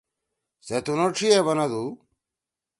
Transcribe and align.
سے 0.65 0.77
تنُو 0.85 1.07
ڇھی 1.15 1.27
ئے 1.33 1.39
بنَدُو: 1.45 1.83